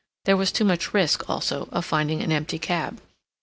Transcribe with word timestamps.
There 0.25 0.35
was 0.35 0.51
too 0.51 0.65
much 0.65 0.95
risk, 0.95 1.29
also, 1.29 1.69
of 1.71 1.85
finding 1.85 2.23
an 2.23 2.31
empty 2.31 2.57
cab. 2.57 3.03